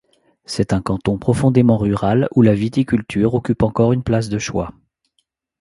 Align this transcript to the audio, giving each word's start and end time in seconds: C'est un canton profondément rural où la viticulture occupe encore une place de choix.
C'est 0.45 0.73
un 0.73 0.81
canton 0.81 1.19
profondément 1.19 1.77
rural 1.77 2.27
où 2.33 2.41
la 2.41 2.55
viticulture 2.55 3.35
occupe 3.35 3.61
encore 3.61 3.93
une 3.93 4.01
place 4.01 4.29
de 4.29 4.39
choix. 4.39 4.73